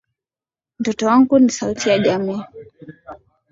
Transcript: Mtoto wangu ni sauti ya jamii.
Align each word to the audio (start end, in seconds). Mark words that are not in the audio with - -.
Mtoto 0.79 1.07
wangu 1.07 1.39
ni 1.39 1.49
sauti 1.49 1.89
ya 1.89 1.99
jamii. 1.99 2.41